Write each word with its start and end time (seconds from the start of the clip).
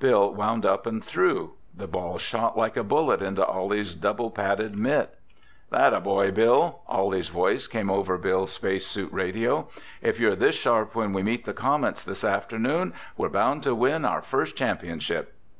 Bill 0.00 0.34
wound 0.34 0.66
up 0.66 0.86
and 0.86 1.04
threw. 1.04 1.52
The 1.72 1.86
ball 1.86 2.18
shot 2.18 2.58
like 2.58 2.76
a 2.76 2.82
bullet 2.82 3.22
into 3.22 3.46
Ollie's 3.46 3.94
double 3.94 4.28
padded 4.28 4.74
mitt. 4.76 5.16
"Thatta 5.70 6.00
boy, 6.00 6.32
Bill!" 6.32 6.80
Ollie's 6.88 7.28
voice 7.28 7.68
came 7.68 7.88
over 7.88 8.18
Bill's 8.18 8.50
space 8.50 8.88
suit 8.88 9.12
radio. 9.12 9.68
"If 10.02 10.18
you're 10.18 10.34
this 10.34 10.56
sharp 10.56 10.96
when 10.96 11.12
we 11.12 11.22
meet 11.22 11.44
the 11.44 11.54
Comets 11.54 12.02
this 12.02 12.24
afternoon, 12.24 12.92
we're 13.16 13.28
bound 13.28 13.62
to 13.62 13.74
win 13.76 14.04
our 14.04 14.20
first 14.20 14.56
championship!" 14.56 15.32